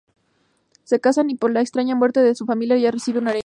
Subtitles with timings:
[0.83, 3.39] Se casan y por la extraña muerte de un familiar ella recibe una herencia.